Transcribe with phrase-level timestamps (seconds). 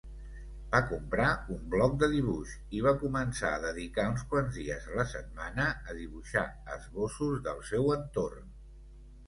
[0.69, 1.25] Va comprar
[1.55, 5.69] un bloc de dibuix i va començar a dedicar uns quants dies a la setmana
[5.93, 6.47] a dibuixar
[6.79, 8.53] esbossos del seu entorn.